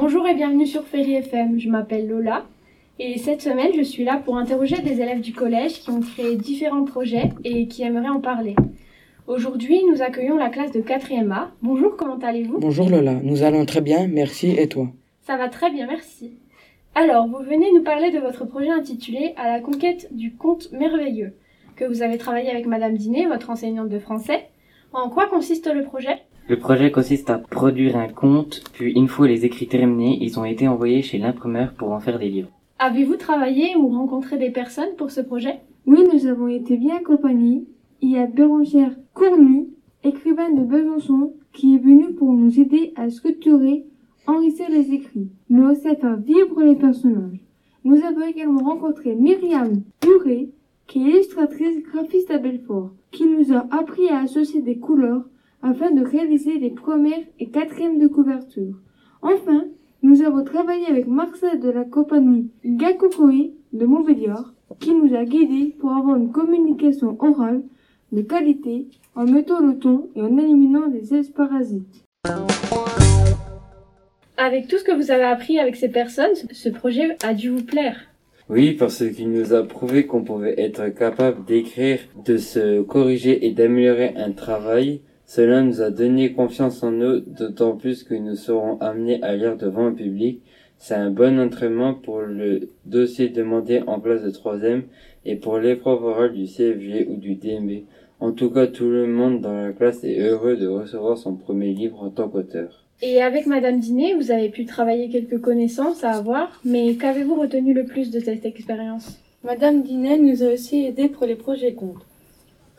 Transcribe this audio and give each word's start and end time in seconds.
Bonjour 0.00 0.26
et 0.26 0.34
bienvenue 0.34 0.66
sur 0.66 0.86
Ferry 0.86 1.12
FM. 1.12 1.60
Je 1.60 1.68
m'appelle 1.68 2.08
Lola 2.08 2.46
et 2.98 3.18
cette 3.18 3.42
semaine 3.42 3.72
je 3.76 3.82
suis 3.82 4.02
là 4.02 4.16
pour 4.16 4.38
interroger 4.38 4.80
des 4.80 4.92
élèves 4.92 5.20
du 5.20 5.34
collège 5.34 5.82
qui 5.82 5.90
ont 5.90 6.00
créé 6.00 6.36
différents 6.36 6.86
projets 6.86 7.28
et 7.44 7.68
qui 7.68 7.82
aimeraient 7.82 8.08
en 8.08 8.22
parler. 8.22 8.56
Aujourd'hui, 9.26 9.82
nous 9.84 10.00
accueillons 10.00 10.38
la 10.38 10.48
classe 10.48 10.72
de 10.72 10.80
4e 10.80 11.30
A. 11.30 11.50
Bonjour, 11.60 11.98
comment 11.98 12.16
allez-vous? 12.16 12.60
Bonjour 12.60 12.88
Lola, 12.88 13.16
nous 13.22 13.42
allons 13.42 13.66
très 13.66 13.82
bien, 13.82 14.06
merci 14.06 14.52
et 14.52 14.68
toi? 14.68 14.88
Ça 15.20 15.36
va 15.36 15.50
très 15.50 15.70
bien, 15.70 15.86
merci. 15.86 16.32
Alors, 16.94 17.28
vous 17.28 17.44
venez 17.44 17.70
nous 17.70 17.82
parler 17.82 18.10
de 18.10 18.20
votre 18.20 18.46
projet 18.46 18.70
intitulé 18.70 19.34
À 19.36 19.48
la 19.52 19.60
conquête 19.60 20.08
du 20.12 20.34
conte 20.34 20.72
merveilleux, 20.72 21.34
que 21.76 21.84
vous 21.84 22.00
avez 22.00 22.16
travaillé 22.16 22.48
avec 22.50 22.64
Madame 22.64 22.96
Dinet, 22.96 23.26
votre 23.26 23.50
enseignante 23.50 23.90
de 23.90 23.98
français. 23.98 24.46
En 24.94 25.10
quoi 25.10 25.26
consiste 25.26 25.70
le 25.70 25.84
projet? 25.84 26.22
Le 26.50 26.58
projet 26.58 26.90
consiste 26.90 27.30
à 27.30 27.38
produire 27.38 27.96
un 27.96 28.08
conte, 28.08 28.64
puis 28.72 28.92
une 28.94 29.06
fois 29.06 29.28
les 29.28 29.44
écrits 29.44 29.68
terminés, 29.68 30.18
ils 30.20 30.40
ont 30.40 30.44
été 30.44 30.66
envoyés 30.66 31.00
chez 31.00 31.16
l'imprimeur 31.16 31.74
pour 31.74 31.92
en 31.92 32.00
faire 32.00 32.18
des 32.18 32.28
livres. 32.28 32.50
Avez-vous 32.80 33.14
travaillé 33.14 33.76
ou 33.76 33.86
rencontré 33.86 34.36
des 34.36 34.50
personnes 34.50 34.96
pour 34.98 35.12
ce 35.12 35.20
projet? 35.20 35.60
Oui, 35.86 36.00
nous 36.12 36.26
avons 36.26 36.48
été 36.48 36.76
bien 36.76 36.96
accompagnés. 36.96 37.62
Il 38.00 38.10
y 38.10 38.18
a 38.18 38.26
Bérangère 38.26 38.96
Cournu, 39.14 39.68
écrivaine 40.02 40.56
de 40.56 40.64
Besançon, 40.64 41.34
qui 41.52 41.76
est 41.76 41.78
venue 41.78 42.14
pour 42.14 42.32
nous 42.32 42.58
aider 42.58 42.94
à 42.96 43.08
structurer, 43.10 43.84
enrichir 44.26 44.68
les 44.70 44.92
écrits, 44.92 45.30
mais 45.50 45.64
aussi 45.66 45.86
à 45.86 45.94
faire 45.94 46.16
vivre 46.16 46.64
les 46.64 46.74
personnages. 46.74 47.46
Nous 47.84 48.02
avons 48.04 48.26
également 48.26 48.64
rencontré 48.64 49.14
Myriam 49.14 49.82
Buré, 50.02 50.50
qui 50.88 50.98
est 50.98 51.10
illustratrice 51.12 51.84
graphiste 51.84 52.32
à 52.32 52.38
Belfort, 52.38 52.90
qui 53.12 53.24
nous 53.28 53.52
a 53.52 53.68
appris 53.70 54.08
à 54.08 54.22
associer 54.22 54.62
des 54.62 54.78
couleurs 54.78 55.22
afin 55.62 55.90
de 55.90 56.04
réaliser 56.04 56.58
les 56.58 56.70
premières 56.70 57.24
et 57.38 57.50
quatrièmes 57.50 57.98
de 57.98 58.06
couverture. 58.06 58.74
Enfin, 59.22 59.64
nous 60.02 60.22
avons 60.22 60.44
travaillé 60.44 60.86
avec 60.86 61.06
Marcel 61.06 61.60
de 61.60 61.70
la 61.70 61.84
compagnie 61.84 62.50
Gakokoi 62.64 63.52
de 63.72 63.84
Montbéliard, 63.84 64.54
qui 64.78 64.94
nous 64.94 65.14
a 65.14 65.24
guidés 65.24 65.76
pour 65.78 65.92
avoir 65.92 66.16
une 66.16 66.32
communication 66.32 67.16
orale 67.20 67.62
de 68.12 68.22
qualité 68.22 68.86
en 69.14 69.24
mettant 69.24 69.60
le 69.60 69.78
ton 69.78 70.08
et 70.16 70.22
en 70.22 70.38
éliminant 70.38 70.86
les 70.86 71.22
parasites. 71.30 72.04
Avec 74.36 74.68
tout 74.68 74.78
ce 74.78 74.84
que 74.84 74.96
vous 74.96 75.10
avez 75.10 75.24
appris 75.24 75.58
avec 75.58 75.76
ces 75.76 75.90
personnes, 75.90 76.34
ce 76.50 76.68
projet 76.70 77.16
a 77.22 77.34
dû 77.34 77.50
vous 77.50 77.62
plaire. 77.62 77.96
Oui, 78.48 78.72
parce 78.72 79.04
qu'il 79.10 79.30
nous 79.30 79.52
a 79.52 79.62
prouvé 79.62 80.06
qu'on 80.06 80.24
pouvait 80.24 80.58
être 80.58 80.88
capable 80.88 81.44
d'écrire, 81.44 82.00
de 82.24 82.36
se 82.36 82.80
corriger 82.80 83.46
et 83.46 83.52
d'améliorer 83.52 84.14
un 84.16 84.32
travail. 84.32 85.02
Cela 85.32 85.62
nous 85.62 85.80
a 85.80 85.90
donné 85.90 86.32
confiance 86.32 86.82
en 86.82 86.90
nous, 86.90 87.20
d'autant 87.20 87.76
plus 87.76 88.02
que 88.02 88.14
nous 88.14 88.34
serons 88.34 88.78
amenés 88.80 89.22
à 89.22 89.36
lire 89.36 89.56
devant 89.56 89.86
un 89.86 89.92
public. 89.92 90.40
C'est 90.76 90.96
un 90.96 91.12
bon 91.12 91.38
entraînement 91.38 91.94
pour 91.94 92.22
le 92.22 92.70
dossier 92.84 93.28
demandé 93.28 93.80
en 93.86 94.00
classe 94.00 94.24
de 94.24 94.30
troisième 94.30 94.82
et 95.24 95.36
pour 95.36 95.58
l'épreuve 95.58 96.02
orale 96.02 96.32
du 96.32 96.46
CFG 96.46 97.06
ou 97.08 97.14
du 97.14 97.36
DMB. 97.36 97.84
En 98.18 98.32
tout 98.32 98.50
cas, 98.50 98.66
tout 98.66 98.90
le 98.90 99.06
monde 99.06 99.40
dans 99.40 99.54
la 99.54 99.70
classe 99.70 100.02
est 100.02 100.18
heureux 100.18 100.56
de 100.56 100.66
recevoir 100.66 101.16
son 101.16 101.36
premier 101.36 101.74
livre 101.74 102.02
en 102.02 102.10
tant 102.10 102.28
qu'auteur. 102.28 102.84
Et 103.00 103.22
avec 103.22 103.46
Madame 103.46 103.78
Dinet, 103.78 104.14
vous 104.14 104.32
avez 104.32 104.48
pu 104.48 104.64
travailler 104.64 105.10
quelques 105.10 105.40
connaissances 105.40 106.02
à 106.02 106.10
avoir, 106.10 106.60
mais 106.64 106.96
qu'avez-vous 106.96 107.36
retenu 107.36 107.72
le 107.72 107.84
plus 107.84 108.10
de 108.10 108.18
cette 108.18 108.46
expérience? 108.46 109.20
Madame 109.44 109.84
Dinet 109.84 110.18
nous 110.18 110.42
a 110.42 110.52
aussi 110.52 110.86
aidés 110.86 111.08
pour 111.08 111.24
les 111.24 111.36
projets 111.36 111.74
contes. 111.74 112.04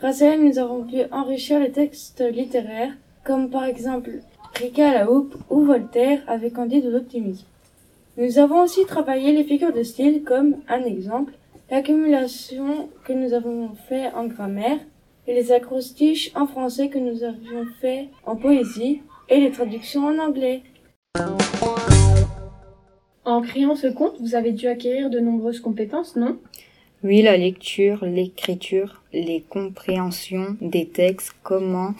Grâce 0.00 0.22
à 0.22 0.28
elle, 0.28 0.42
nous 0.42 0.58
avons 0.58 0.84
pu 0.84 1.02
enrichir 1.12 1.60
les 1.60 1.72
textes 1.72 2.24
littéraires, 2.32 2.94
comme 3.22 3.50
par 3.50 3.64
exemple 3.64 4.10
Rika 4.54 4.88
à 4.88 4.94
la 4.94 5.10
houppe 5.10 5.34
ou 5.50 5.60
Voltaire 5.60 6.22
avec 6.26 6.54
Candide 6.54 6.86
de 6.86 6.90
l'optimisme. 6.90 7.44
Nous 8.16 8.38
avons 8.38 8.62
aussi 8.62 8.86
travaillé 8.86 9.32
les 9.32 9.44
figures 9.44 9.74
de 9.74 9.82
style 9.82 10.22
comme, 10.24 10.56
un 10.68 10.84
exemple, 10.84 11.34
l'accumulation 11.70 12.88
que 13.04 13.12
nous 13.12 13.34
avons 13.34 13.74
fait 13.90 14.10
en 14.14 14.24
grammaire, 14.24 14.78
et 15.26 15.34
les 15.34 15.52
acrostiches 15.52 16.32
en 16.34 16.46
français 16.46 16.88
que 16.88 16.98
nous 16.98 17.22
avions 17.22 17.66
fait 17.82 18.08
en 18.24 18.36
poésie 18.36 19.02
et 19.28 19.38
les 19.38 19.50
traductions 19.50 20.06
en 20.06 20.18
anglais. 20.18 20.62
En 23.26 23.42
créant 23.42 23.76
ce 23.76 23.88
conte, 23.88 24.18
vous 24.18 24.34
avez 24.34 24.52
dû 24.52 24.66
acquérir 24.66 25.10
de 25.10 25.20
nombreuses 25.20 25.60
compétences, 25.60 26.16
non? 26.16 26.38
Oui, 27.02 27.22
la 27.22 27.38
lecture, 27.38 28.04
l'écriture, 28.04 29.02
les 29.14 29.40
compréhensions 29.40 30.56
des 30.60 30.86
textes, 30.86 31.34
comment 31.42 31.94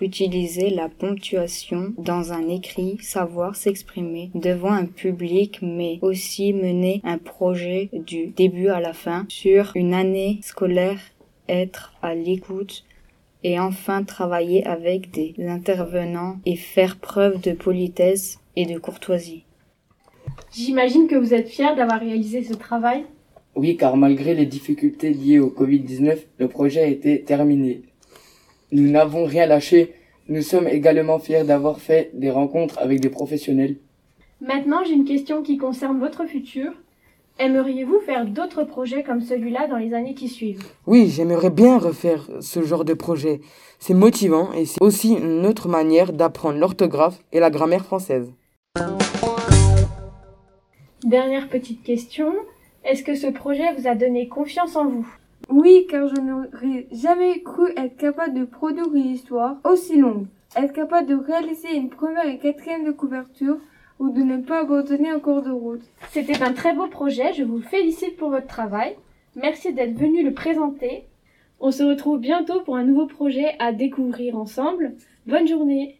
utiliser 0.00 0.70
la 0.70 0.88
ponctuation 0.88 1.92
dans 1.98 2.32
un 2.32 2.48
écrit, 2.48 2.98
savoir 3.00 3.56
s'exprimer 3.56 4.30
devant 4.34 4.70
un 4.70 4.86
public, 4.86 5.58
mais 5.60 5.98
aussi 6.02 6.52
mener 6.52 7.00
un 7.02 7.18
projet 7.18 7.90
du 7.92 8.28
début 8.28 8.68
à 8.68 8.80
la 8.80 8.92
fin 8.92 9.26
sur 9.28 9.72
une 9.74 9.92
année 9.92 10.38
scolaire 10.42 11.00
être 11.48 11.92
à 12.00 12.14
l'écoute 12.14 12.84
et 13.42 13.58
enfin 13.58 14.04
travailler 14.04 14.64
avec 14.66 15.10
des 15.10 15.34
intervenants 15.46 16.36
et 16.46 16.56
faire 16.56 16.96
preuve 16.96 17.40
de 17.40 17.52
politesse 17.52 18.38
et 18.54 18.66
de 18.66 18.78
courtoisie. 18.78 19.44
J'imagine 20.52 21.08
que 21.08 21.16
vous 21.16 21.34
êtes 21.34 21.48
fier 21.48 21.74
d'avoir 21.74 22.00
réalisé 22.00 22.44
ce 22.44 22.54
travail. 22.54 23.04
Oui, 23.56 23.76
car 23.76 23.96
malgré 23.96 24.34
les 24.34 24.46
difficultés 24.46 25.10
liées 25.10 25.38
au 25.38 25.48
Covid-19, 25.48 26.18
le 26.38 26.48
projet 26.48 26.82
a 26.82 26.86
été 26.86 27.22
terminé. 27.22 27.82
Nous 28.72 28.90
n'avons 28.90 29.24
rien 29.24 29.46
lâché. 29.46 29.94
Nous 30.28 30.42
sommes 30.42 30.66
également 30.66 31.18
fiers 31.18 31.44
d'avoir 31.44 31.78
fait 31.80 32.10
des 32.14 32.30
rencontres 32.30 32.78
avec 32.78 33.00
des 33.00 33.10
professionnels. 33.10 33.76
Maintenant, 34.40 34.82
j'ai 34.84 34.94
une 34.94 35.04
question 35.04 35.42
qui 35.42 35.56
concerne 35.56 36.00
votre 36.00 36.26
futur. 36.26 36.72
Aimeriez-vous 37.38 38.00
faire 38.00 38.26
d'autres 38.26 38.64
projets 38.64 39.02
comme 39.02 39.20
celui-là 39.20 39.68
dans 39.68 39.76
les 39.76 39.94
années 39.94 40.14
qui 40.14 40.28
suivent? 40.28 40.62
Oui, 40.86 41.08
j'aimerais 41.08 41.50
bien 41.50 41.78
refaire 41.78 42.28
ce 42.40 42.62
genre 42.62 42.84
de 42.84 42.94
projet. 42.94 43.40
C'est 43.78 43.94
motivant 43.94 44.52
et 44.52 44.66
c'est 44.66 44.82
aussi 44.82 45.14
une 45.14 45.46
autre 45.46 45.68
manière 45.68 46.12
d'apprendre 46.12 46.58
l'orthographe 46.58 47.20
et 47.32 47.40
la 47.40 47.50
grammaire 47.50 47.84
française. 47.84 48.32
Dernière 51.04 51.48
petite 51.48 51.82
question. 51.82 52.32
Est-ce 52.84 53.02
que 53.02 53.14
ce 53.14 53.28
projet 53.28 53.72
vous 53.74 53.88
a 53.88 53.94
donné 53.94 54.28
confiance 54.28 54.76
en 54.76 54.86
vous? 54.86 55.06
Oui, 55.48 55.86
car 55.88 56.06
je 56.06 56.20
n'aurais 56.20 56.86
jamais 56.92 57.40
cru 57.40 57.70
être 57.78 57.96
capable 57.96 58.34
de 58.34 58.44
produire 58.44 58.94
une 58.94 59.10
histoire 59.10 59.56
aussi 59.64 59.96
longue, 59.96 60.26
être 60.54 60.74
capable 60.74 61.08
de 61.08 61.14
réaliser 61.14 61.74
une 61.74 61.88
première 61.88 62.26
et 62.26 62.38
quatrième 62.38 62.84
de 62.84 62.90
couverture, 62.90 63.58
ou 63.98 64.10
de 64.10 64.22
ne 64.22 64.36
pas 64.38 64.60
abandonner 64.60 65.12
en 65.12 65.20
cours 65.20 65.40
de 65.40 65.50
route. 65.50 65.84
C'était 66.10 66.42
un 66.42 66.52
très 66.52 66.74
beau 66.74 66.86
projet, 66.86 67.32
je 67.32 67.42
vous 67.42 67.62
félicite 67.62 68.16
pour 68.18 68.28
votre 68.28 68.48
travail. 68.48 68.96
Merci 69.34 69.72
d'être 69.72 69.96
venu 69.96 70.22
le 70.22 70.34
présenter. 70.34 71.04
On 71.60 71.70
se 71.70 71.82
retrouve 71.82 72.18
bientôt 72.18 72.60
pour 72.60 72.76
un 72.76 72.84
nouveau 72.84 73.06
projet 73.06 73.54
à 73.60 73.72
découvrir 73.72 74.36
ensemble. 74.36 74.94
Bonne 75.26 75.48
journée 75.48 75.96